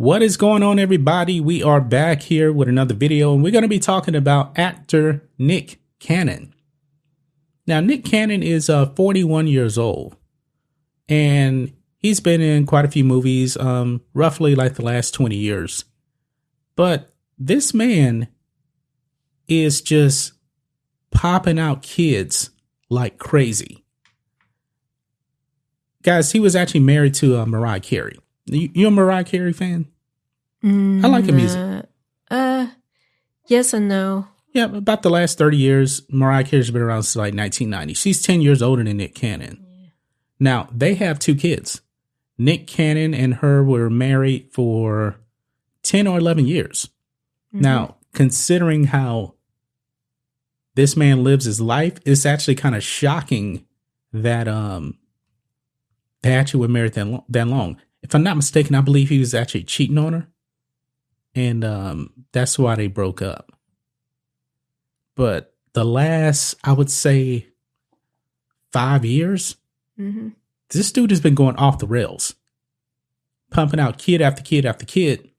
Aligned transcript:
What 0.00 0.22
is 0.22 0.38
going 0.38 0.62
on, 0.62 0.78
everybody? 0.78 1.42
We 1.42 1.62
are 1.62 1.78
back 1.78 2.22
here 2.22 2.54
with 2.54 2.70
another 2.70 2.94
video, 2.94 3.34
and 3.34 3.42
we're 3.42 3.52
going 3.52 3.64
to 3.64 3.68
be 3.68 3.78
talking 3.78 4.14
about 4.14 4.58
actor 4.58 5.28
Nick 5.36 5.78
Cannon. 5.98 6.54
Now, 7.66 7.80
Nick 7.80 8.06
Cannon 8.06 8.42
is 8.42 8.70
uh, 8.70 8.86
41 8.86 9.46
years 9.46 9.76
old, 9.76 10.16
and 11.06 11.74
he's 11.98 12.18
been 12.18 12.40
in 12.40 12.64
quite 12.64 12.86
a 12.86 12.90
few 12.90 13.04
movies, 13.04 13.58
um, 13.58 14.00
roughly 14.14 14.54
like 14.54 14.76
the 14.76 14.84
last 14.86 15.12
20 15.12 15.36
years. 15.36 15.84
But 16.76 17.12
this 17.38 17.74
man 17.74 18.28
is 19.48 19.82
just 19.82 20.32
popping 21.10 21.58
out 21.58 21.82
kids 21.82 22.48
like 22.88 23.18
crazy. 23.18 23.84
Guys, 26.02 26.32
he 26.32 26.40
was 26.40 26.56
actually 26.56 26.80
married 26.80 27.12
to 27.16 27.38
uh, 27.38 27.44
Mariah 27.44 27.80
Carey. 27.80 28.16
You, 28.50 28.70
you 28.74 28.88
a 28.88 28.90
Mariah 28.90 29.24
Carey 29.24 29.52
fan? 29.52 29.86
Mm, 30.64 31.04
I 31.04 31.08
like 31.08 31.26
her 31.26 31.32
music. 31.32 31.86
Uh, 32.30 32.34
uh, 32.34 32.66
yes 33.46 33.72
and 33.72 33.88
no. 33.88 34.26
Yeah, 34.52 34.64
about 34.64 35.02
the 35.02 35.10
last 35.10 35.38
30 35.38 35.56
years, 35.56 36.02
Mariah 36.10 36.44
Carey's 36.44 36.70
been 36.70 36.82
around 36.82 37.04
since 37.04 37.16
like 37.16 37.34
1990. 37.34 37.94
She's 37.94 38.20
10 38.20 38.40
years 38.40 38.60
older 38.60 38.82
than 38.82 38.96
Nick 38.96 39.14
Cannon. 39.14 39.64
Now, 40.40 40.68
they 40.72 40.94
have 40.94 41.18
two 41.18 41.34
kids. 41.34 41.80
Nick 42.36 42.66
Cannon 42.66 43.14
and 43.14 43.34
her 43.34 43.62
were 43.62 43.90
married 43.90 44.50
for 44.52 45.16
10 45.82 46.06
or 46.06 46.18
11 46.18 46.46
years. 46.46 46.88
Now, 47.52 47.96
considering 48.14 48.84
how 48.84 49.34
this 50.74 50.96
man 50.96 51.24
lives 51.24 51.44
his 51.44 51.60
life, 51.60 51.98
it's 52.06 52.24
actually 52.24 52.54
kind 52.54 52.74
of 52.74 52.82
shocking 52.82 53.66
that 54.12 54.48
um 54.48 54.98
they 56.22 56.32
actually 56.34 56.60
were 56.60 56.68
married 56.68 56.92
that 56.94 57.06
long, 57.06 57.24
that 57.28 57.48
long. 57.48 57.80
If 58.02 58.14
I'm 58.14 58.22
not 58.22 58.36
mistaken, 58.36 58.74
I 58.74 58.80
believe 58.80 59.08
he 59.08 59.18
was 59.18 59.34
actually 59.34 59.64
cheating 59.64 59.98
on 59.98 60.12
her, 60.12 60.28
and 61.34 61.64
um 61.64 62.12
that's 62.32 62.58
why 62.58 62.74
they 62.76 62.86
broke 62.86 63.22
up. 63.22 63.52
But 65.16 65.54
the 65.72 65.84
last, 65.84 66.54
I 66.64 66.72
would 66.72 66.90
say, 66.90 67.48
five 68.72 69.04
years, 69.04 69.56
hmm 69.96 70.30
this 70.70 70.92
dude 70.92 71.10
has 71.10 71.20
been 71.20 71.34
going 71.34 71.56
off 71.56 71.80
the 71.80 71.86
rails, 71.86 72.36
pumping 73.50 73.80
out 73.80 73.98
kid 73.98 74.22
after 74.22 74.40
kid 74.40 74.64
after 74.64 74.86
kid. 74.86 75.30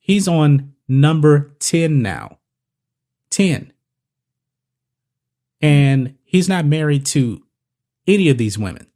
He's 0.00 0.26
on 0.26 0.74
number 0.88 1.54
10 1.60 2.02
now. 2.02 2.38
10. 3.30 3.72
And 5.60 6.16
he's 6.24 6.48
not 6.48 6.64
married 6.64 7.06
to 7.06 7.44
any 8.08 8.28
of 8.28 8.38
these 8.38 8.58
women. 8.58 8.88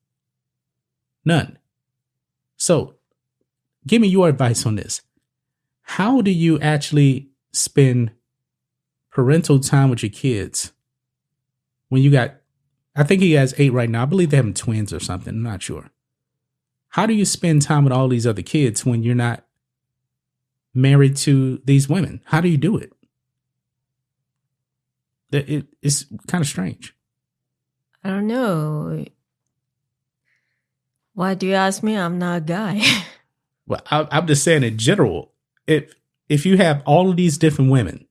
None. 1.24 1.56
So, 2.56 2.94
give 3.86 4.00
me 4.00 4.08
your 4.08 4.28
advice 4.28 4.64
on 4.66 4.76
this. 4.76 5.02
How 5.82 6.20
do 6.22 6.30
you 6.30 6.58
actually 6.60 7.28
spend 7.52 8.12
parental 9.10 9.60
time 9.60 9.90
with 9.90 10.02
your 10.02 10.10
kids 10.10 10.72
when 11.88 12.02
you 12.02 12.10
got 12.10 12.34
I 12.96 13.02
think 13.02 13.22
he 13.22 13.32
has 13.32 13.54
eight 13.58 13.72
right 13.72 13.90
now. 13.90 14.02
I 14.02 14.06
believe 14.06 14.30
they 14.30 14.36
have 14.36 14.54
twins 14.54 14.92
or 14.92 15.00
something. 15.00 15.34
I'm 15.34 15.42
not 15.42 15.62
sure. 15.62 15.90
How 16.90 17.06
do 17.06 17.12
you 17.12 17.24
spend 17.24 17.62
time 17.62 17.82
with 17.82 17.92
all 17.92 18.06
these 18.06 18.26
other 18.26 18.42
kids 18.42 18.86
when 18.86 19.02
you're 19.02 19.16
not 19.16 19.44
married 20.72 21.16
to 21.16 21.60
these 21.64 21.88
women? 21.88 22.20
How 22.26 22.40
do 22.40 22.48
you 22.48 22.56
do 22.56 22.76
it? 22.76 22.92
It- 25.32 25.50
it- 25.50 25.68
it's 25.82 26.04
kind 26.28 26.40
of 26.42 26.46
strange. 26.46 26.94
I 28.04 28.10
don't 28.10 28.28
know. 28.28 29.04
Why 31.14 31.34
do 31.34 31.46
you 31.46 31.54
ask 31.54 31.82
me? 31.82 31.96
I'm 31.96 32.18
not 32.18 32.38
a 32.38 32.40
guy. 32.40 32.80
Well, 33.66 33.80
I, 33.90 34.06
I'm 34.10 34.26
just 34.26 34.44
saying 34.44 34.62
in 34.62 34.76
general, 34.76 35.32
if 35.66 35.90
if 36.28 36.44
you 36.44 36.58
have 36.58 36.82
all 36.84 37.08
of 37.08 37.16
these 37.16 37.38
different 37.38 37.70
women 37.70 38.06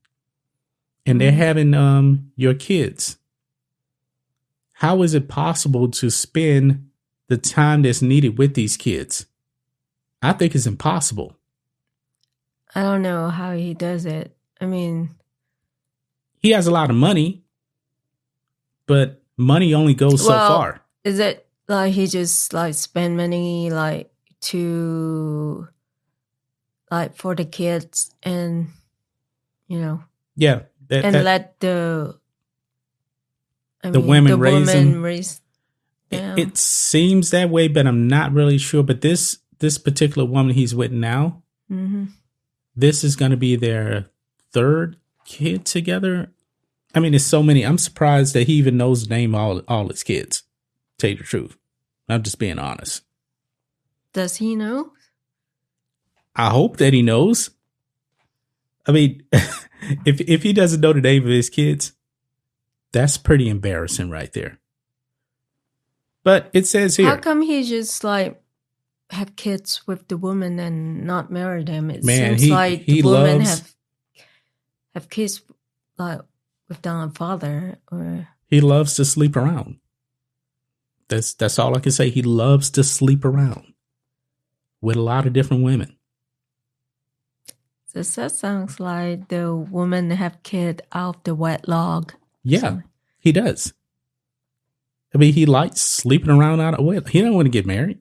and 1.06 1.22
they're 1.22 1.32
Mhm. 1.32 1.38
having 1.38 1.74
um 1.76 2.32
your 2.36 2.56
kids, 2.56 3.18
how 4.72 5.04
is 5.04 5.14
it 5.14 5.28
possible 5.30 5.90
to 5.92 6.10
spend 6.10 6.90
the 7.28 7.38
time 7.38 7.84
that's 7.84 8.02
needed 8.02 8.40
with 8.40 8.56
these 8.56 8.76
kids? 8.78 9.28
I 10.24 10.34
think 10.34 10.56
it's 10.56 10.66
impossible. 10.66 11.38
I 12.74 12.82
don't 12.82 13.04
know 13.04 13.30
how 13.30 13.52
he 13.54 13.76
does 13.76 14.08
it. 14.08 14.36
I 14.60 14.66
mean, 14.66 15.12
he 16.40 16.50
has 16.50 16.66
a 16.66 16.72
lot 16.72 16.90
of 16.90 16.96
money, 16.96 17.44
but 18.88 19.22
money 19.38 19.72
only 19.76 19.94
goes 19.94 20.22
so 20.26 20.30
far. 20.40 20.82
is 21.04 21.20
it 21.20 21.43
like 21.68 21.94
he 21.94 22.08
just 22.08 22.54
like 22.54 22.74
spend 22.76 23.18
money 23.18 23.70
like 23.70 24.12
to 24.42 25.68
like 26.92 27.16
for 27.16 27.34
the 27.36 27.46
kids 27.46 28.12
and 28.24 28.68
you 29.68 29.80
know 29.80 30.04
Yeah, 30.36 30.64
that, 30.90 31.06
and 31.06 31.16
that- 31.16 31.24
let 31.24 31.60
the 31.60 32.20
I 33.84 33.90
The 33.92 34.00
women 34.00 34.40
raise 34.40 34.68
woman 34.68 34.92
them. 34.94 35.02
raise 35.04 35.42
it, 36.10 36.18
them. 36.18 36.38
it 36.38 36.58
seems 36.58 37.32
that 37.32 37.50
way, 37.50 37.68
but 37.68 37.86
I'm 37.86 38.08
not 38.08 38.32
really 38.32 38.58
sure. 38.58 38.82
But 38.84 39.02
this 39.02 39.40
this 39.60 39.78
particular 39.78 40.26
woman 40.28 40.54
he's 40.56 40.74
with 40.76 40.92
now, 40.92 41.44
hmm 41.68 42.06
this 42.76 43.04
is 43.04 43.16
going 43.16 43.30
to 43.32 43.38
be 43.38 43.56
their 43.56 44.08
third 44.52 44.98
kid 45.26 45.64
together. 45.66 46.32
I 46.96 47.00
mean, 47.00 47.12
there's 47.12 47.26
so 47.26 47.44
many. 47.44 47.64
I'm 47.64 47.78
surprised 47.78 48.34
that 48.34 48.48
he 48.48 48.54
even 48.54 48.78
knows 48.78 49.04
the 49.08 49.14
name 49.16 49.36
of 49.36 49.42
all 49.42 49.62
all 49.68 49.88
his 49.90 50.02
kids. 50.04 50.44
Tell 50.98 51.10
you 51.12 51.18
the 51.18 51.24
truth, 51.24 51.58
I'm 52.08 52.24
just 52.24 52.40
being 52.40 52.60
honest. 52.60 53.04
Does 54.14 54.38
he 54.38 54.56
know? 54.56 54.94
I 56.36 56.50
hope 56.50 56.78
that 56.78 56.94
he 56.94 57.02
knows. 57.02 57.50
I 58.88 58.92
mean, 58.92 59.24
if 59.32 60.22
if 60.22 60.44
he 60.44 60.54
doesn't 60.54 60.82
know 60.82 60.94
the 60.94 61.02
name 61.02 61.24
of 61.24 61.30
his 61.30 61.50
kids, 61.50 61.94
that's 62.92 63.18
pretty 63.18 63.50
embarrassing 63.50 64.10
right 64.10 64.32
there. 64.34 64.60
But 66.24 66.50
it 66.54 66.66
says 66.68 66.96
here, 66.96 67.08
How 67.08 67.18
come 67.18 67.42
he 67.42 67.64
just 67.64 68.04
like 68.04 68.42
have 69.10 69.36
kids 69.36 69.82
with 69.86 70.08
the 70.08 70.18
woman 70.18 70.60
and 70.60 71.06
not 71.06 71.32
marry 71.32 71.64
them? 71.64 71.92
It 71.92 72.04
Man, 72.04 72.30
seems 72.38 72.42
he- 72.44 72.52
like 72.52 72.82
he 72.82 73.02
the 73.02 73.08
woman 73.10 73.40
loves- 73.40 73.50
have 73.60 73.76
have 74.96 75.10
kids 75.10 75.42
like 75.98 76.22
with 76.70 76.82
their 76.82 77.10
father 77.10 77.78
or 77.92 78.28
he 78.48 78.62
loves 78.62 78.96
to 78.96 79.06
sleep 79.06 79.36
around. 79.36 79.78
That's 81.14 81.34
that's 81.34 81.60
all 81.60 81.76
I 81.76 81.80
can 81.80 81.92
say. 81.92 82.10
He 82.10 82.22
loves 82.24 82.70
to 82.72 82.84
sleep 82.84 83.24
around 83.24 83.74
with 84.82 84.96
a 84.96 85.02
lot 85.02 85.26
of 85.28 85.34
different 85.34 85.64
women. 85.64 85.96
so 87.88 88.02
that 88.02 88.32
sounds 88.32 88.80
like 88.80 89.28
the 89.28 89.54
woman 89.56 90.10
have 90.12 90.42
kid 90.44 90.82
out 90.92 91.24
the 91.24 91.36
wet 91.36 91.68
log. 91.68 92.14
Yeah, 92.44 92.60
So- 92.60 92.82
he 93.20 93.32
does. 93.32 93.74
I 95.14 95.20
mean, 95.20 95.34
he 95.34 95.46
likes 95.46 95.80
sleeping 95.82 96.32
around 96.32 96.60
out 96.60 96.74
of 96.74 96.84
wedlock. 96.84 97.10
He 97.10 97.22
don't 97.22 97.36
want 97.36 97.46
to 97.46 97.52
get 97.52 97.68
married. 97.68 98.00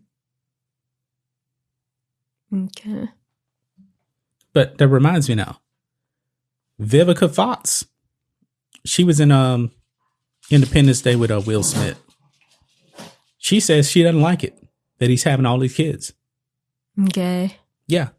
Okay. 2.54 3.08
But 4.54 4.78
that 4.78 4.88
reminds 4.88 5.28
me 5.28 5.34
now. 5.34 5.60
Vivica 6.80 7.32
Fox. 7.32 7.84
She 8.86 9.04
was 9.04 9.20
in 9.20 9.30
um 9.30 9.70
Independence 10.50 11.02
Day 11.02 11.16
with 11.16 11.30
uh, 11.30 11.40
Will 11.46 11.62
Smith. 11.62 12.01
She 13.42 13.58
says 13.58 13.90
she 13.90 14.04
doesn't 14.04 14.20
like 14.20 14.44
it 14.44 14.56
that 15.00 15.10
he's 15.10 15.24
having 15.24 15.46
all 15.46 15.58
these 15.58 15.74
kids. 15.74 16.12
Okay. 17.08 17.56
Yeah. 17.88 18.10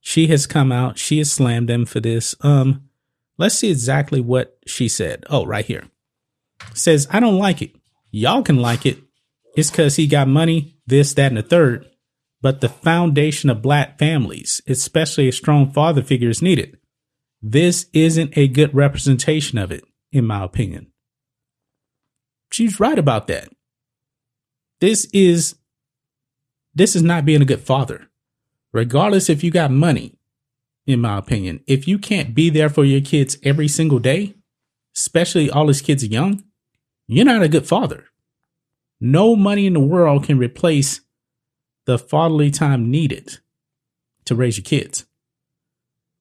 She 0.00 0.26
has 0.26 0.46
come 0.46 0.70
out. 0.70 0.98
She 0.98 1.16
has 1.16 1.32
slammed 1.32 1.70
him 1.70 1.86
for 1.86 1.98
this. 1.98 2.34
Um, 2.42 2.90
let's 3.38 3.54
see 3.54 3.70
exactly 3.70 4.20
what 4.20 4.58
she 4.66 4.86
said. 4.86 5.24
Oh, 5.30 5.46
right 5.46 5.64
here. 5.64 5.84
Says, 6.74 7.08
I 7.10 7.20
don't 7.20 7.38
like 7.38 7.62
it. 7.62 7.74
Y'all 8.10 8.42
can 8.42 8.58
like 8.58 8.84
it. 8.84 8.98
It's 9.56 9.70
because 9.70 9.96
he 9.96 10.06
got 10.06 10.28
money, 10.28 10.76
this, 10.86 11.14
that, 11.14 11.28
and 11.28 11.38
the 11.38 11.42
third. 11.42 11.86
But 12.42 12.60
the 12.60 12.68
foundation 12.68 13.48
of 13.48 13.62
black 13.62 13.98
families, 13.98 14.60
especially 14.68 15.26
a 15.26 15.32
strong 15.32 15.70
father 15.72 16.02
figure, 16.02 16.28
is 16.28 16.42
needed. 16.42 16.76
This 17.40 17.86
isn't 17.94 18.36
a 18.36 18.46
good 18.46 18.74
representation 18.74 19.56
of 19.56 19.72
it, 19.72 19.84
in 20.12 20.26
my 20.26 20.44
opinion. 20.44 20.92
She's 22.52 22.78
right 22.78 22.98
about 22.98 23.26
that. 23.28 23.48
This 24.80 25.06
is 25.12 25.56
this 26.74 26.96
is 26.96 27.02
not 27.02 27.24
being 27.24 27.42
a 27.42 27.46
good 27.46 27.60
father. 27.60 28.08
regardless 28.72 29.28
if 29.28 29.42
you 29.42 29.50
got 29.50 29.70
money, 29.70 30.16
in 30.86 31.00
my 31.00 31.18
opinion, 31.18 31.60
if 31.66 31.88
you 31.88 31.98
can't 31.98 32.34
be 32.34 32.50
there 32.50 32.68
for 32.68 32.84
your 32.84 33.00
kids 33.00 33.36
every 33.42 33.68
single 33.68 33.98
day, 33.98 34.34
especially 34.96 35.50
all 35.50 35.66
these 35.66 35.82
kids 35.82 36.02
are 36.04 36.08
young, 36.08 36.44
you're 37.06 37.24
not 37.24 37.42
a 37.42 37.48
good 37.48 37.66
father. 37.66 38.06
No 39.00 39.34
money 39.34 39.66
in 39.66 39.72
the 39.72 39.80
world 39.80 40.24
can 40.24 40.38
replace 40.38 41.00
the 41.86 41.98
fatherly 41.98 42.50
time 42.50 42.90
needed 42.90 43.38
to 44.26 44.34
raise 44.34 44.58
your 44.58 44.64
kids. 44.64 45.06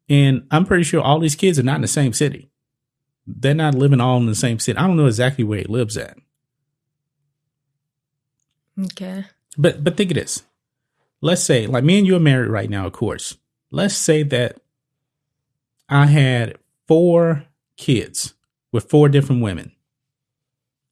And 0.07 0.47
I'm 0.49 0.65
pretty 0.65 0.83
sure 0.83 1.01
all 1.01 1.19
these 1.19 1.35
kids 1.35 1.59
are 1.59 1.63
not 1.63 1.75
in 1.75 1.81
the 1.81 1.87
same 1.87 2.13
city. 2.13 2.49
They're 3.27 3.53
not 3.53 3.75
living 3.75 4.01
all 4.01 4.17
in 4.17 4.25
the 4.25 4.35
same 4.35 4.57
city. 4.59 4.77
I 4.77 4.87
don't 4.87 4.97
know 4.97 5.05
exactly 5.05 5.43
where 5.43 5.59
he 5.59 5.65
lives 5.65 5.97
at. 5.97 6.17
Okay. 8.85 9.25
But 9.57 9.83
but 9.83 9.97
think 9.97 10.11
of 10.11 10.15
this. 10.15 10.43
Let's 11.21 11.43
say, 11.43 11.67
like 11.67 11.83
me 11.83 11.97
and 11.97 12.07
you 12.07 12.15
are 12.15 12.21
married 12.21 12.49
right 12.49 12.69
now, 12.69 12.85
of 12.87 12.93
course. 12.93 13.37
Let's 13.71 13.95
say 13.95 14.23
that 14.23 14.61
I 15.89 16.05
had 16.05 16.57
four 16.87 17.45
kids 17.77 18.33
with 18.71 18.89
four 18.89 19.09
different 19.09 19.41
women. 19.41 19.73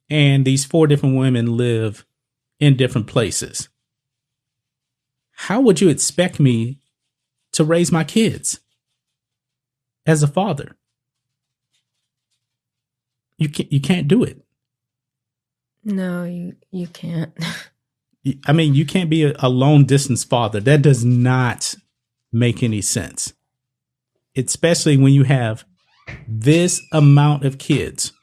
And 0.10 0.46
these 0.46 0.66
four 0.66 0.88
different 0.88 1.18
women 1.18 1.58
live 1.58 2.06
in 2.60 2.78
different 2.78 3.08
places. 3.08 3.70
How 5.32 5.62
would 5.62 5.82
you 5.82 5.90
expect 5.90 6.40
me 6.40 6.80
to 7.52 7.64
raise 7.64 7.92
my 7.92 8.04
kids 8.04 8.60
as 10.06 10.24
a 10.24 10.28
father? 10.28 10.76
You 13.38 13.50
can't, 13.50 13.72
you 13.72 13.80
can't 13.80 14.08
do 14.08 14.24
it. 14.24 14.42
No, 15.84 16.24
you 16.24 16.56
you 16.72 16.88
can't. 16.88 17.32
I 18.46 18.54
mean, 18.54 18.74
you 18.74 18.86
can't 18.86 19.10
be 19.10 19.24
a, 19.24 19.50
long 19.50 19.86
distance 19.86 20.24
father. 20.24 20.60
That 20.60 20.82
does 20.82 21.04
not 21.06 21.76
make 22.32 22.64
any 22.64 22.82
sense. 22.82 23.34
Especially 24.36 24.98
when 24.98 25.14
you 25.14 25.24
have 25.24 25.66
this 26.28 26.82
amount 26.92 27.46
of 27.46 27.58
kids. 27.58 28.14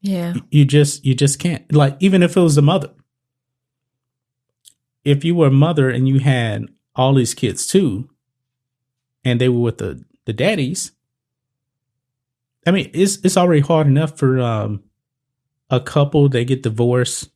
yeah. 0.00 0.34
You 0.50 0.64
just 0.64 1.04
you 1.04 1.14
just 1.14 1.38
can't. 1.38 1.70
Like 1.72 1.96
even 2.00 2.22
if 2.22 2.36
it 2.36 2.40
was 2.40 2.58
a 2.58 2.62
mother. 2.62 2.90
If 5.04 5.24
you 5.24 5.34
were 5.34 5.46
a 5.46 5.52
mother 5.52 5.88
and 5.88 6.06
you 6.08 6.18
had 6.18 6.66
all 6.94 7.14
these 7.14 7.34
kids 7.34 7.66
too, 7.66 8.10
and 9.24 9.40
they 9.40 9.48
were 9.48 9.60
with 9.60 9.78
the 9.78 10.04
the 10.26 10.32
daddies, 10.32 10.92
I 12.66 12.70
mean, 12.70 12.90
it's 12.92 13.16
it's 13.24 13.36
already 13.36 13.62
hard 13.62 13.86
enough 13.86 14.18
for 14.18 14.38
um 14.40 14.82
a 15.70 15.80
couple 15.80 16.28
they 16.28 16.44
get 16.44 16.62
divorced. 16.62 17.30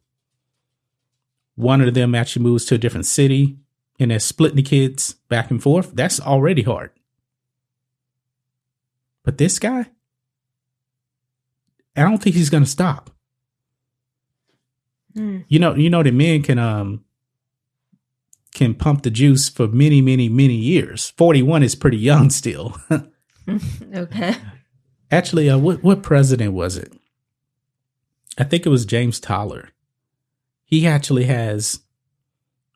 One 1.57 1.81
of 1.81 1.95
them 1.95 2.15
actually 2.15 2.43
moves 2.43 2.65
to 2.67 2.75
a 2.75 2.79
different 2.79 3.07
city 3.07 3.59
and 3.99 4.11
they're 4.11 4.19
splitting 4.19 4.57
the 4.57 4.63
kids 4.63 5.15
back 5.29 5.51
and 5.51 5.63
forth. 5.63 5.93
That's 5.95 6.21
already 6.21 6.63
hard. 6.63 6.91
But 9.23 9.39
this 9.39 9.59
guy, 9.59 9.87
I 11.97 12.03
don't 12.03 12.23
think 12.23 12.37
he's 12.37 12.51
gonna 12.51 12.67
stop. 12.67 13.11
Mm. 15.17 15.45
You 15.49 15.59
know, 15.59 15.75
you 15.75 15.89
know 15.89 16.03
that 16.03 16.13
men 16.13 16.43
can 16.43 16.59
um 16.59 17.05
can 18.53 18.75
pump 18.75 19.03
the 19.03 19.11
juice 19.11 19.49
for 19.49 19.67
many, 19.69 20.01
many, 20.01 20.29
many 20.29 20.55
years. 20.55 21.11
Forty 21.17 21.43
one 21.43 21.63
is 21.63 21.75
pretty 21.75 21.99
young 21.99 22.31
still. 22.31 22.77
Okay. 23.95 24.37
Actually, 25.11 25.51
uh, 25.51 25.59
what 25.59 25.83
what 25.83 26.03
president 26.03 26.53
was 26.55 26.77
it? 26.77 26.93
I 28.39 28.45
think 28.45 28.67
it 28.67 28.71
was 28.71 28.87
James 28.87 29.21
Tyler. 29.21 29.69
He 30.65 30.87
actually 30.87 31.25
has. 31.25 31.81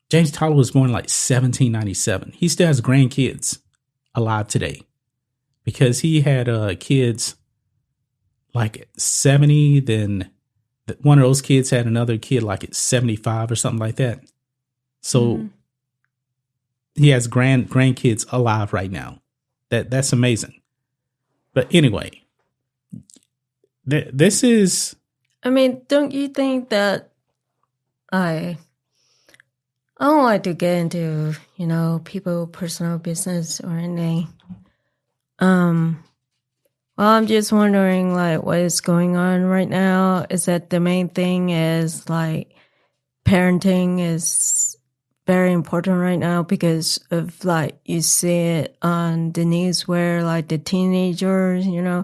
James 0.09 0.31
Tyler 0.31 0.55
was 0.55 0.71
born 0.71 0.87
in 0.87 0.93
like 0.93 1.03
1797. 1.03 2.33
He 2.35 2.47
still 2.47 2.67
has 2.67 2.81
grandkids 2.81 3.59
alive 4.15 4.47
today 4.47 4.81
because 5.63 5.99
he 5.99 6.21
had 6.21 6.49
uh, 6.49 6.73
kids 6.79 7.35
like 8.55 8.79
at 8.81 8.99
70. 8.99 9.81
Then 9.81 10.31
one 11.01 11.19
of 11.19 11.23
those 11.23 11.41
kids 11.43 11.69
had 11.69 11.85
another 11.85 12.17
kid 12.17 12.41
like 12.41 12.63
at 12.63 12.73
75 12.75 13.51
or 13.51 13.55
something 13.55 13.79
like 13.79 13.97
that. 13.97 14.21
So 15.01 15.37
Mhm. 15.37 15.49
he 16.95 17.09
has 17.09 17.27
grand 17.27 17.69
grandkids 17.69 18.25
alive 18.31 18.73
right 18.73 18.91
now. 18.91 19.21
That 19.69 19.91
that's 19.91 20.11
amazing. 20.11 20.59
But 21.53 21.67
anyway, 21.73 22.23
th- 23.89 24.09
this 24.11 24.43
is 24.43 24.95
I 25.43 25.49
mean, 25.51 25.81
don't 25.87 26.11
you 26.11 26.27
think 26.29 26.69
that 26.69 27.08
I 28.11 28.57
I 29.97 30.05
don't 30.05 30.23
like 30.23 30.43
to 30.43 30.53
get 30.53 30.77
into, 30.77 31.33
you 31.57 31.67
know, 31.67 32.01
people 32.05 32.47
personal 32.47 32.97
business 32.97 33.59
or 33.59 33.77
anything. 33.77 34.27
Um 35.39 36.03
well, 36.97 37.07
I'm 37.07 37.27
just 37.27 37.53
wondering 37.53 38.13
like 38.13 38.43
what 38.43 38.59
is 38.59 38.81
going 38.81 39.15
on 39.15 39.45
right 39.45 39.69
now. 39.69 40.25
Is 40.29 40.45
that 40.45 40.69
the 40.69 40.79
main 40.79 41.09
thing 41.09 41.49
is 41.49 42.09
like 42.09 42.53
parenting 43.25 44.01
is 44.01 44.75
very 45.25 45.53
important 45.53 45.99
right 45.99 46.17
now 46.17 46.41
because 46.41 46.99
of 47.11 47.45
like 47.45 47.79
you 47.85 48.01
see 48.01 48.39
it 48.39 48.75
on 48.81 49.31
the 49.33 49.45
news 49.45 49.87
where 49.87 50.23
like 50.23 50.47
the 50.47 50.57
teenagers, 50.57 51.67
you 51.67 51.81
know, 51.81 52.03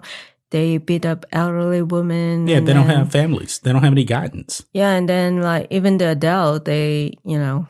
they 0.50 0.78
beat 0.78 1.04
up 1.04 1.26
elderly 1.32 1.82
women. 1.82 2.46
yeah, 2.46 2.60
they 2.60 2.72
don't 2.72 2.86
then- 2.86 2.98
have 2.98 3.12
families. 3.12 3.58
They 3.58 3.72
don't 3.72 3.82
have 3.82 3.92
any 3.92 4.04
guidance. 4.04 4.64
yeah, 4.72 4.90
and 4.92 5.08
then 5.08 5.40
like 5.42 5.66
even 5.70 5.98
the 5.98 6.08
adult, 6.10 6.64
they 6.64 7.14
you 7.24 7.38
know, 7.38 7.66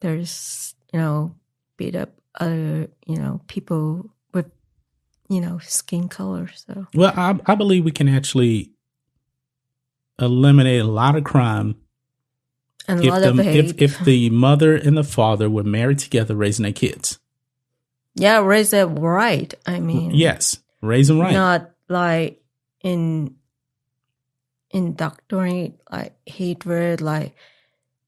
there's 0.00 0.74
you 0.92 0.98
know 0.98 1.34
beat 1.76 1.96
up 1.96 2.10
other 2.38 2.88
you 3.06 3.16
know 3.16 3.40
people 3.48 4.10
with 4.34 4.46
you 5.28 5.40
know 5.40 5.58
skin 5.62 6.08
color. 6.08 6.48
So 6.54 6.86
Well, 6.94 7.12
I, 7.16 7.38
I 7.46 7.54
believe 7.54 7.84
we 7.84 7.90
can 7.92 8.08
actually 8.08 8.72
eliminate 10.18 10.80
a 10.80 10.84
lot 10.84 11.16
of 11.16 11.24
crime 11.24 11.76
and 12.88 13.00
a 13.00 13.02
if 13.04 13.10
lot 13.10 13.20
the 13.22 13.28
of 13.30 13.38
hate. 13.38 13.64
if, 13.64 13.82
if 13.82 13.98
the 14.04 14.30
mother 14.30 14.74
and 14.74 14.96
the 14.96 15.04
father 15.04 15.48
were 15.48 15.62
married 15.64 15.98
together 15.98 16.34
raising 16.34 16.64
their 16.64 16.72
kids. 16.72 17.18
yeah, 18.14 18.38
raise 18.40 18.72
it 18.72 18.84
right. 18.86 19.54
I 19.66 19.78
mean, 19.80 20.10
Yes, 20.12 20.58
raise 20.82 21.08
them 21.08 21.20
right. 21.20 21.32
not 21.32 21.70
like 21.88 22.42
in 22.82 23.36
indoctrinate 24.70 25.80
like 25.90 26.14
hatred, 26.26 27.00
like 27.00 27.34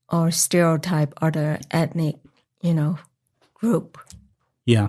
or 0.09 0.31
stereotype 0.31 1.15
other 1.23 1.59
ethnic, 1.71 2.17
you 2.63 2.75
know, 2.75 2.99
group. 3.55 3.99
yeah. 4.65 4.89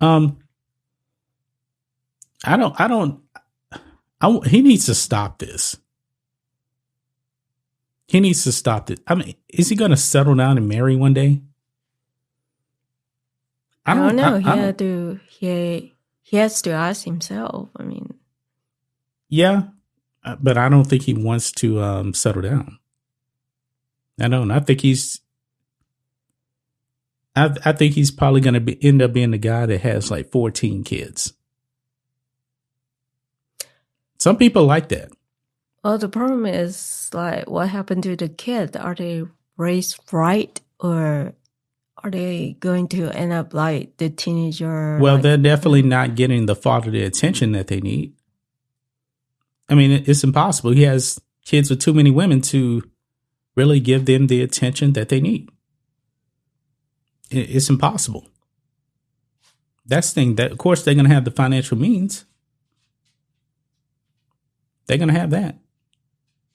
Um, 0.00 0.38
I 2.44 2.56
don't. 2.56 2.78
I 2.80 2.88
don't. 2.88 3.20
I, 4.20 4.38
he 4.46 4.62
needs 4.62 4.86
to 4.86 4.94
stop 4.94 5.38
this. 5.38 5.76
He 8.06 8.20
needs 8.20 8.44
to 8.44 8.52
stop 8.52 8.90
it. 8.90 9.00
I 9.06 9.14
mean, 9.14 9.34
is 9.48 9.68
he 9.70 9.76
going 9.76 9.90
to 9.90 9.96
settle 9.96 10.34
down 10.34 10.58
and 10.58 10.68
marry 10.68 10.94
one 10.96 11.14
day? 11.14 11.40
I 13.86 13.94
don't, 13.94 14.16
know. 14.16 14.36
I- 14.36 14.40
he 14.40 14.46
I 14.48 14.56
had 14.56 14.76
don't- 14.76 15.18
to 15.18 15.20
he 15.28 15.94
he 16.22 16.36
has 16.38 16.62
to 16.62 16.70
ask 16.70 17.04
himself. 17.04 17.68
I 17.76 17.82
mean, 17.82 18.14
yeah, 19.28 19.64
uh, 20.24 20.36
but 20.40 20.56
I 20.58 20.68
don't 20.68 20.84
think 20.84 21.02
he 21.02 21.14
wants 21.14 21.50
to 21.52 21.82
um, 21.82 22.14
settle 22.14 22.42
down. 22.42 22.78
I 24.20 24.28
don't. 24.28 24.50
I 24.50 24.60
think 24.60 24.80
he's. 24.80 25.20
I 27.36 27.54
I 27.64 27.72
think 27.72 27.94
he's 27.94 28.10
probably 28.10 28.40
going 28.40 28.54
to 28.54 28.60
be 28.60 28.82
end 28.84 29.02
up 29.02 29.12
being 29.12 29.32
the 29.32 29.38
guy 29.38 29.66
that 29.66 29.80
has 29.80 30.10
like 30.10 30.30
fourteen 30.30 30.84
kids. 30.84 31.32
Some 34.18 34.36
people 34.36 34.64
like 34.64 34.88
that. 34.88 35.10
well, 35.82 35.98
the 35.98 36.08
problem 36.08 36.46
is 36.46 37.10
like, 37.12 37.48
what 37.50 37.68
happened 37.68 38.02
to 38.04 38.16
the 38.16 38.28
kid? 38.28 38.76
Are 38.76 38.94
they 38.94 39.24
raised 39.56 39.98
right, 40.12 40.58
or 40.80 41.34
are 41.98 42.10
they 42.10 42.56
going 42.60 42.88
to 42.88 43.10
end 43.10 43.32
up 43.32 43.52
like 43.52 43.96
the 43.98 44.08
teenager? 44.10 44.98
Well, 44.98 45.14
like- 45.14 45.22
they're 45.22 45.36
definitely 45.36 45.82
not 45.82 46.14
getting 46.14 46.46
the 46.46 46.56
father 46.56 46.90
the 46.90 47.02
attention 47.04 47.52
that 47.52 47.66
they 47.66 47.80
need. 47.80 48.14
I 49.68 49.74
mean, 49.74 50.04
it's 50.06 50.24
impossible. 50.24 50.72
He 50.72 50.82
has 50.82 51.20
kids 51.44 51.70
with 51.70 51.80
too 51.80 51.94
many 51.94 52.10
women 52.10 52.40
to 52.42 52.82
really 53.56 53.80
give 53.80 54.04
them 54.06 54.26
the 54.26 54.42
attention 54.42 54.92
that 54.92 55.08
they 55.08 55.20
need. 55.20 55.48
It- 57.36 57.50
it's 57.50 57.70
impossible. 57.70 58.28
That's 59.86 60.10
the 60.10 60.14
thing 60.20 60.34
that 60.36 60.52
of 60.52 60.58
course 60.58 60.82
they're 60.82 60.94
gonna 60.94 61.08
have 61.08 61.24
the 61.24 61.30
financial 61.30 61.76
means. 61.78 62.24
They're 64.86 64.98
gonna 64.98 65.12
have 65.12 65.30
that. 65.30 65.58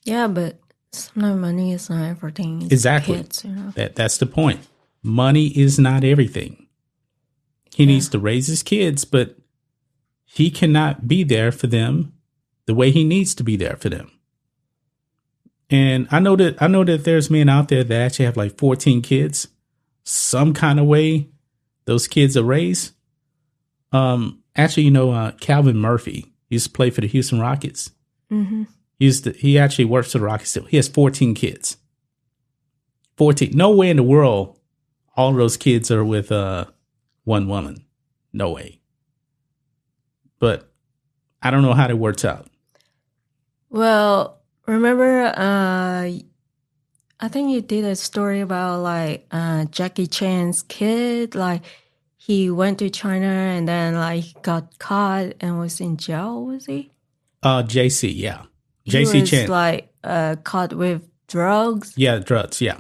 Yeah, 0.03 0.27
but 0.27 0.59
sometimes 0.91 1.39
money 1.41 1.73
is 1.73 1.89
not 1.89 2.03
everything. 2.09 2.63
Exactly. 2.71 3.17
Kids, 3.17 3.43
you 3.45 3.51
know? 3.51 3.71
That 3.75 3.95
that's 3.95 4.17
the 4.17 4.25
point. 4.25 4.61
Money 5.03 5.47
is 5.57 5.79
not 5.79 6.03
everything. 6.03 6.67
He 7.73 7.85
needs 7.85 8.09
to 8.09 8.19
raise 8.19 8.47
his 8.47 8.63
kids, 8.63 9.05
but 9.05 9.37
he 10.25 10.51
cannot 10.51 11.07
be 11.07 11.23
there 11.23 11.51
for 11.51 11.67
them 11.67 12.13
the 12.65 12.73
way 12.73 12.91
he 12.91 13.03
needs 13.03 13.33
to 13.35 13.43
be 13.43 13.55
there 13.55 13.77
for 13.77 13.89
them. 13.89 14.11
And 15.69 16.07
I 16.11 16.19
know 16.19 16.35
that 16.35 16.61
I 16.61 16.67
know 16.67 16.83
that 16.83 17.03
there's 17.03 17.29
men 17.29 17.47
out 17.47 17.69
there 17.69 17.83
that 17.83 18.01
actually 18.01 18.25
have 18.25 18.37
like 18.37 18.57
14 18.57 19.01
kids. 19.01 19.47
Some 20.09 20.53
kind 20.53 20.79
of 20.79 20.85
way 20.87 21.29
those 21.85 22.07
kids 22.07 22.35
are 22.35 22.43
raised. 22.43 22.93
Um 23.91 24.43
actually, 24.55 24.83
you 24.83 24.91
know, 24.91 25.11
uh, 25.11 25.31
Calvin 25.33 25.77
Murphy 25.77 26.33
used 26.49 26.67
to 26.67 26.71
play 26.71 26.89
for 26.89 27.01
the 27.01 27.07
Houston 27.07 27.39
Rockets. 27.39 27.91
Mm-hmm. 28.31 28.63
He 28.97 29.05
used 29.05 29.23
to, 29.25 29.31
he 29.33 29.57
actually 29.57 29.85
works 29.85 30.11
for 30.11 30.17
the 30.17 30.25
Rockets 30.25 30.49
still. 30.49 30.65
He 30.65 30.77
has 30.77 30.87
14 30.87 31.33
kids. 31.35 31.77
14. 33.17 33.51
No 33.53 33.71
way 33.71 33.89
in 33.89 33.97
the 33.97 34.03
world 34.03 34.59
all 35.15 35.33
those 35.33 35.57
kids 35.57 35.91
are 35.91 36.03
with 36.03 36.31
uh 36.31 36.65
one 37.23 37.47
woman. 37.47 37.85
No 38.33 38.49
way. 38.51 38.79
But 40.39 40.71
I 41.41 41.51
don't 41.51 41.61
know 41.61 41.73
how 41.73 41.87
that 41.87 41.97
works 41.97 42.25
out. 42.25 42.47
Well, 43.69 44.41
remember, 44.65 45.25
uh, 45.35 46.09
I 47.19 47.27
think 47.27 47.51
you 47.51 47.61
did 47.61 47.83
a 47.85 47.95
story 47.95 48.39
about 48.41 48.81
like 48.81 49.25
uh, 49.31 49.65
Jackie 49.65 50.07
Chan's 50.07 50.61
kid. 50.63 51.35
Like 51.35 51.63
he 52.17 52.49
went 52.49 52.79
to 52.79 52.89
China 52.89 53.25
and 53.27 53.67
then 53.67 53.95
like 53.95 54.41
got 54.41 54.77
caught 54.79 55.33
and 55.41 55.59
was 55.59 55.79
in 55.81 55.97
jail. 55.97 56.45
Was 56.45 56.65
he? 56.65 56.91
Uh 57.43 57.63
Jaycee, 57.63 58.13
yeah. 58.15 58.43
Jaycee 58.87 59.21
was, 59.21 59.29
Chan. 59.29 59.49
like 59.49 59.91
uh, 60.03 60.35
caught 60.43 60.73
with 60.73 61.07
drugs 61.27 61.93
yeah, 61.95 62.17
drugs, 62.19 62.59
yeah. 62.61 62.79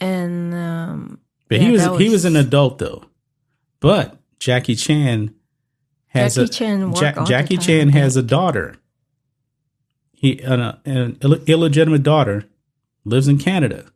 and 0.00 0.52
um, 0.54 1.20
But 1.48 1.60
Yeah, 1.60 1.66
he 1.66 1.72
was, 1.72 1.82
that 1.84 1.98
he 2.00 2.04
was 2.08 2.12
was- 2.12 2.24
an 2.24 2.36
adult 2.36 2.78
though. 2.78 3.04
But 3.80 4.16
Jackie 4.38 4.74
Chan 4.74 5.34
has 6.08 6.34
Jackie 6.34 6.44
a 6.44 6.48
Chan 6.48 6.92
Ja- 6.96 7.24
Jackie 7.24 7.56
time, 7.56 7.64
Chan 7.64 7.88
has 7.90 8.16
a 8.16 8.22
daughter. 8.22 8.76
He 10.12 10.40
an, 10.42 10.60
uh, 10.60 10.78
an 10.84 11.16
Ill- 11.22 11.42
illegitimate 11.46 12.02
daughter 12.02 12.44
lives 13.04 13.28
in 13.28 13.38
Canada 13.38 13.86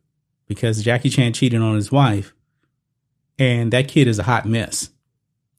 because 0.47 0.83
Jackie 0.83 1.09
Chan 1.09 1.33
cheated 1.33 1.61
on 1.61 1.75
his 1.75 1.91
wife, 1.91 2.33
and 3.37 3.71
that 3.73 3.87
kid 3.87 4.07
is 4.07 4.19
a 4.19 4.23
hot 4.23 4.45
mess. 4.45 4.89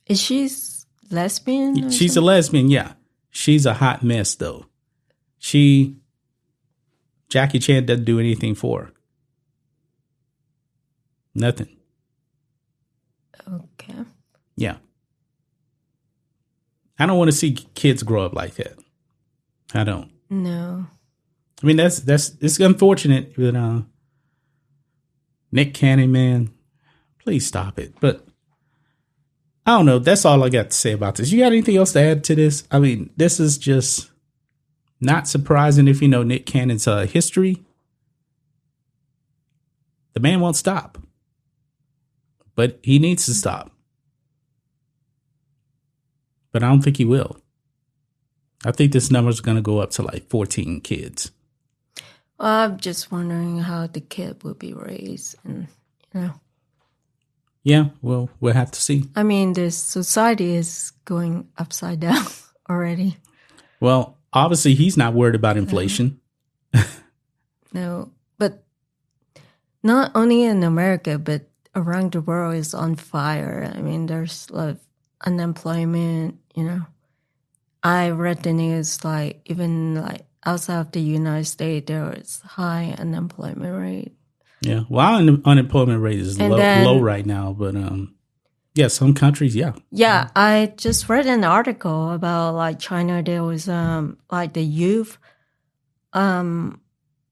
is 0.07 0.21
she 0.21 0.49
lesbian? 1.11 1.91
She's 1.91 2.17
a 2.17 2.21
lesbian, 2.21 2.71
yeah. 2.71 2.93
She's 3.31 3.67
a 3.67 3.75
hot 3.75 4.03
mess 4.03 4.35
though. 4.35 4.67
She 5.39 5.97
Jackie 7.29 7.59
Chan 7.59 7.87
doesn't 7.87 8.05
do 8.05 8.19
anything 8.19 8.55
for 8.55 8.85
her. 8.85 8.93
Nothing. 11.35 11.77
okay. 13.47 13.95
Yeah. 14.57 14.77
I 16.99 17.05
don't 17.05 17.19
want 17.19 17.31
to 17.31 17.37
see 17.37 17.53
kids 17.53 18.03
grow 18.03 18.25
up 18.25 18.33
like 18.35 18.55
that. 18.55 18.79
I 19.75 19.85
don't. 19.85 20.11
No. 20.31 20.87
I 21.63 21.67
mean, 21.67 21.77
that's 21.77 22.01
that's 22.01 22.37
it's 22.41 22.61
unfortunate, 22.61 23.35
but 23.37 23.57
uh, 23.57 23.81
Nick 25.53 25.75
Cannon, 25.75 26.13
man, 26.13 26.51
please 27.19 27.47
stop 27.47 27.79
it. 27.79 27.95
But 27.99 28.27
I 29.65 29.77
don't 29.77 29.87
know. 29.87 29.99
That's 29.99 30.25
all 30.25 30.45
I 30.45 30.49
got 30.49 30.71
to 30.71 30.77
say 30.77 30.93
about 30.93 31.17
this. 31.17 31.33
You 31.33 31.41
got 31.41 31.47
anything 31.47 31.77
else 31.77 31.93
to 31.95 32.01
add 32.01 32.25
to 32.25 32.35
this? 32.35 32.65
I 32.71 32.79
mean, 32.79 33.11
this 33.17 33.41
is 33.41 33.57
just 33.57 34.11
not 35.01 35.29
surprising 35.29 35.89
if 35.89 36.03
you 36.03 36.09
know 36.09 36.23
Nick 36.23 36.47
Cannon's 36.47 36.87
uh, 36.87 37.07
history. 37.07 37.65
The 40.13 40.21
man 40.21 40.41
won't 40.41 40.57
stop, 40.57 40.99
but 42.55 42.79
he 42.83 42.99
needs 42.99 43.27
to 43.27 43.35
stop. 43.35 43.71
But 46.53 46.63
I 46.63 46.69
don't 46.69 46.81
think 46.81 46.97
he 46.97 47.05
will. 47.05 47.37
I 48.65 48.73
think 48.73 48.93
this 48.93 49.11
number's 49.11 49.41
going 49.41 49.57
to 49.57 49.63
go 49.63 49.79
up 49.81 49.91
to 49.93 50.03
like 50.03 50.31
14 50.31 50.81
kids. 50.81 51.33
I'm 52.39 52.79
just 52.79 53.11
wondering 53.11 53.59
how 53.59 53.87
the 53.87 54.01
kid 54.01 54.43
will 54.45 54.55
be 54.55 54.75
raised, 54.75 55.37
and 55.45 55.69
you 56.15 56.21
know, 56.21 56.35
Yeah, 57.63 57.87
well, 58.03 58.29
we'll 58.41 58.55
have 58.55 58.71
to 58.73 58.81
see. 58.81 59.05
I 59.17 59.23
mean, 59.23 59.55
the 59.55 59.71
society 59.71 60.55
is 60.55 60.93
going 61.05 61.49
upside 61.57 62.01
down 62.01 62.27
already. 62.71 63.17
Well, 63.81 64.19
obviously, 64.33 64.75
he's 64.75 64.97
not 64.97 65.15
worried 65.15 65.35
about 65.35 65.57
inflation. 65.57 66.21
No, 67.73 68.11
but 68.39 68.65
not 69.83 70.13
only 70.15 70.45
in 70.45 70.63
America, 70.63 71.19
but 71.19 71.51
around 71.75 72.13
the 72.13 72.23
world 72.23 72.55
is 72.55 72.73
on 72.73 72.97
fire. 72.97 73.71
I 73.75 73.83
mean, 73.83 74.07
there's 74.07 74.47
of 74.51 74.81
unemployment. 75.27 76.39
You 76.55 76.65
know, 76.65 76.87
I 77.83 78.11
read 78.11 78.43
the 78.43 78.55
news 78.55 79.05
like 79.05 79.43
even 79.45 79.97
like 80.01 80.25
outside 80.47 80.81
of 80.81 80.93
the 80.93 81.01
United 81.01 81.45
States, 81.47 81.87
there 81.89 82.13
is 82.13 82.41
high 82.41 82.95
unemployment 82.99 83.77
rate. 83.79 84.13
Yeah, 84.63 84.85
well, 84.89 85.07
our 85.07 85.15
un- 85.19 85.43
unemployment 85.45 86.01
rate 86.01 86.21
is 86.21 86.39
low, 86.41 86.57
then- 86.57 86.85
low 86.85 87.01
right 87.01 87.27
now, 87.27 87.53
but 87.53 87.75
um, 87.77 88.15
yeah, 88.75 88.89
some 88.89 89.15
countries, 89.15 89.55
yeah, 89.57 89.73
Yeah, 89.91 90.29
I 90.37 90.73
just 90.77 91.09
read 91.09 91.27
an 91.27 91.45
article 91.45 92.13
about 92.13 92.55
like 92.55 92.79
China. 92.79 93.23
There 93.23 93.43
was 93.43 93.69
um 93.69 94.19
like 94.31 94.53
the 94.53 94.63
youth, 94.63 95.19
um, 96.13 96.81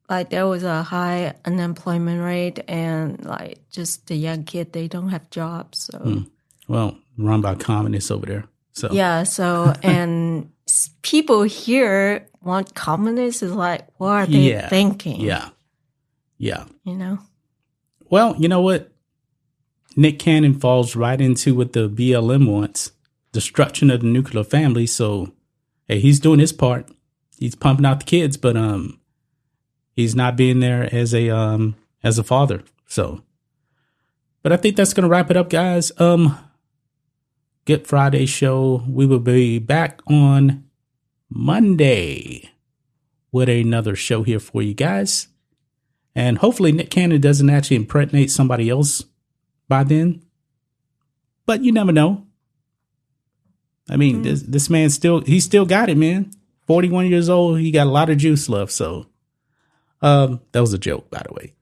like 0.08 0.30
there 0.30 0.46
was 0.46 0.62
a 0.62 0.82
high 0.82 1.34
unemployment 1.44 2.22
rate, 2.22 2.60
and 2.68 3.24
like 3.24 3.58
just 3.70 4.06
the 4.06 4.16
young 4.16 4.44
kid 4.44 4.72
they 4.72 4.88
don't 4.88 5.10
have 5.10 5.30
jobs. 5.30 5.90
So 5.92 6.24
well, 6.68 6.98
run 7.18 7.40
by 7.42 7.54
communists 7.56 8.10
over 8.10 8.26
there. 8.26 8.44
So 8.74 8.90
yeah, 8.92 9.22
so 9.22 9.72
and 9.82 10.50
people 11.02 11.42
here 11.42 12.28
want 12.42 12.74
communists 12.74 13.42
is 13.42 13.52
like 13.52 13.86
what 13.98 14.10
are 14.10 14.26
they 14.26 14.50
Yeah, 14.50 14.68
thinking? 14.68 15.20
yeah, 15.20 15.50
yeah. 16.38 16.64
you 16.84 16.94
know. 16.94 17.18
Well, 18.10 18.36
you 18.38 18.48
know 18.48 18.60
what? 18.60 18.90
Nick 19.96 20.18
Cannon 20.18 20.54
falls 20.58 20.94
right 20.96 21.20
into 21.20 21.54
what 21.54 21.72
the 21.72 21.88
BLM 21.88 22.46
wants: 22.50 22.92
destruction 23.32 23.90
of 23.90 24.00
the 24.00 24.06
nuclear 24.06 24.44
family. 24.44 24.86
So, 24.86 25.32
hey, 25.88 26.00
he's 26.00 26.20
doing 26.20 26.40
his 26.40 26.52
part. 26.52 26.88
He's 27.38 27.54
pumping 27.54 27.86
out 27.86 28.00
the 28.00 28.06
kids, 28.06 28.36
but 28.36 28.56
um, 28.56 29.00
he's 29.92 30.14
not 30.14 30.36
being 30.36 30.60
there 30.60 30.92
as 30.94 31.14
a 31.14 31.30
um 31.30 31.76
as 32.02 32.18
a 32.18 32.24
father. 32.24 32.62
So, 32.88 33.22
but 34.42 34.52
I 34.52 34.56
think 34.56 34.76
that's 34.76 34.94
gonna 34.94 35.08
wrap 35.08 35.30
it 35.30 35.36
up, 35.36 35.48
guys. 35.48 35.92
Um, 36.00 36.38
Good 37.66 37.86
Friday 37.86 38.26
show. 38.26 38.82
We 38.86 39.06
will 39.06 39.20
be 39.20 39.58
back 39.58 40.02
on 40.06 40.64
Monday 41.30 42.50
with 43.32 43.48
another 43.48 43.96
show 43.96 44.22
here 44.22 44.38
for 44.38 44.60
you 44.60 44.74
guys. 44.74 45.28
And 46.14 46.38
hopefully 46.38 46.72
Nick 46.72 46.90
Cannon 46.90 47.22
doesn't 47.22 47.48
actually 47.48 47.76
impregnate 47.76 48.30
somebody 48.30 48.68
else 48.68 49.04
by 49.66 49.82
then. 49.82 50.22
But 51.46 51.62
you 51.62 51.72
never 51.72 51.90
know. 51.90 52.26
I 53.88 53.96
mean, 53.96 54.22
this 54.22 54.42
this 54.42 54.68
man 54.68 54.90
still 54.90 55.22
he 55.22 55.40
still 55.40 55.64
got 55.64 55.88
it, 55.88 55.96
man. 55.96 56.32
41 56.66 57.06
years 57.06 57.30
old, 57.30 57.60
he 57.60 57.70
got 57.70 57.86
a 57.86 57.90
lot 57.90 58.10
of 58.10 58.18
juice 58.18 58.48
left, 58.48 58.72
so 58.72 59.06
um 60.02 60.40
that 60.52 60.60
was 60.60 60.74
a 60.74 60.78
joke, 60.78 61.10
by 61.10 61.22
the 61.26 61.34
way. 61.34 61.54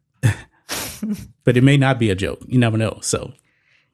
but 1.45 1.57
it 1.57 1.63
may 1.63 1.77
not 1.77 2.01
be 2.01 2.11
a 2.11 2.17
joke. 2.17 2.41
You 2.47 2.59
never 2.59 2.77
know. 2.77 2.99
So 3.03 3.33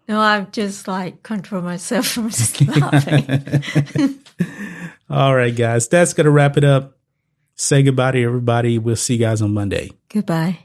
No, 0.09 0.21
I'm 0.21 0.51
just 0.51 0.89
like 0.89 1.23
control 1.23 1.61
myself 1.61 2.07
from 2.13 2.31
laughing. 2.81 4.21
all 5.11 5.37
right, 5.37 5.55
guys, 5.55 5.87
that's 5.89 6.15
gonna 6.15 6.31
wrap 6.31 6.57
it 6.57 6.65
up. 6.65 6.97
Say 7.55 7.83
goodbye 7.83 8.13
to 8.13 8.23
everybody. 8.23 8.79
We'll 8.79 8.97
see 8.97 9.15
you 9.15 9.21
guys 9.21 9.43
on 9.43 9.53
Monday. 9.53 9.91
Goodbye. 10.09 10.61